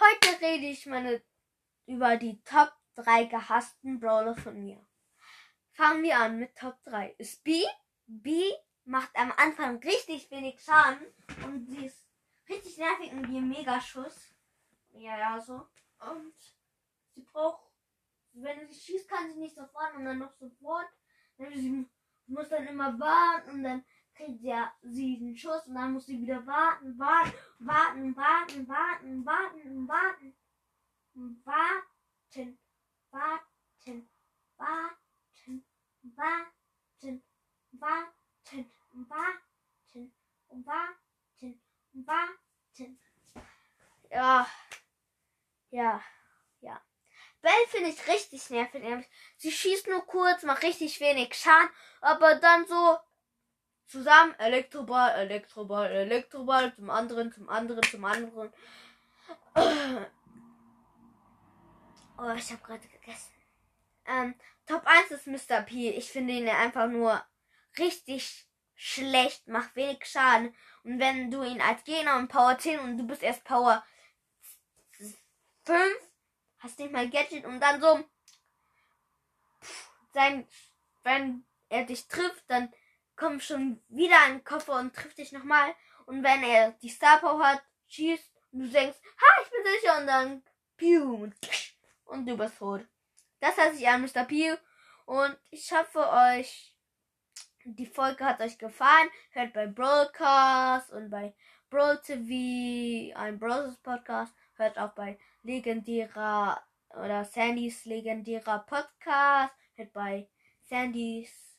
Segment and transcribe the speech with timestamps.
[0.00, 1.20] Heute rede ich meine
[1.86, 4.86] über die Top 3 gehassten Brawler von mir.
[5.72, 7.16] Fangen wir an mit Top 3.
[7.18, 7.64] Ist B.
[8.06, 8.44] B
[8.84, 11.04] macht am Anfang richtig wenig Schaden
[11.44, 12.06] und sie ist
[12.48, 14.36] richtig nervig und ein Megaschuss.
[14.90, 15.66] Ja, ja, so.
[15.98, 16.34] Und
[17.14, 17.68] sie braucht,
[18.34, 20.88] wenn sie schießt, kann sie nicht sofort und dann noch sofort.
[21.38, 21.88] Sie
[22.26, 23.84] muss dann immer warten und dann
[24.18, 29.24] kriegt ja sie einen Schuss und dann muss sie wieder warten, warten, warten, warten, warten,
[29.24, 30.36] warten, warten,
[31.44, 32.58] warten,
[33.10, 34.08] warten,
[34.56, 34.90] warten,
[36.16, 37.22] warten,
[37.72, 38.72] warten,
[39.08, 40.12] warten,
[40.64, 41.60] warten,
[41.92, 43.00] warten.
[44.10, 44.48] Ja,
[45.70, 46.02] ja,
[46.60, 46.82] ja.
[47.40, 48.82] Bell finde ich richtig nervig.
[49.36, 52.98] Sie schießt nur kurz, macht richtig wenig Schaden, aber dann so
[53.88, 58.52] zusammen Elektroball, Elektroball, Elektroball, zum anderen, zum anderen, zum anderen.
[62.20, 63.32] Oh, ich habe gerade gegessen.
[64.06, 64.34] Ähm,
[64.66, 65.62] Top 1 ist Mr.
[65.62, 65.90] P.
[65.90, 67.24] Ich finde ihn einfach nur
[67.78, 70.54] richtig schlecht, macht wenig Schaden.
[70.84, 73.84] Und wenn du ihn als Gegner und Power 10 und du bist erst Power
[75.64, 75.78] 5,
[76.58, 78.04] hast nicht mal Gadget und dann so
[80.12, 80.46] sein,
[81.02, 82.72] wenn er dich trifft, dann
[83.18, 85.74] kommt schon wieder ein Koffer und trifft dich nochmal.
[86.06, 89.98] Und wenn er die Star Power hat, schießt und du denkst, ha, ich bin sicher
[89.98, 90.42] und dann
[90.76, 91.30] piu
[92.06, 92.86] und du bist tot.
[93.40, 94.24] Das heißt ich an Mr.
[94.24, 94.56] Piu
[95.06, 96.74] und ich hoffe euch
[97.64, 99.10] die Folge hat euch gefallen.
[99.30, 101.34] Hört bei Broadcast und bei
[101.68, 104.32] Brawl TV, ein Bros Podcast.
[104.54, 109.52] Hört auch bei legendärer oder Sandys legendärer Podcast.
[109.74, 110.28] Hört bei
[110.62, 111.57] Sandys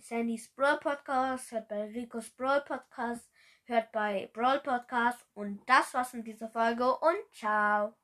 [0.00, 3.28] Sandys Brawl Podcast, hört bei Ricos Brawl Podcast,
[3.64, 7.94] hört bei Brawl Podcast und das war's in dieser Folge und ciao.